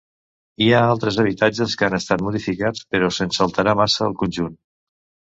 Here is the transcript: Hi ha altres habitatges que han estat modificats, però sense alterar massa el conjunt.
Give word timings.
Hi 0.63 0.67
ha 0.75 0.77
altres 0.91 1.17
habitatges 1.23 1.75
que 1.81 1.85
han 1.87 1.95
estat 1.97 2.23
modificats, 2.27 2.81
però 2.95 3.11
sense 3.19 3.43
alterar 3.45 3.75
massa 3.81 4.07
el 4.07 4.17
conjunt. 4.23 4.57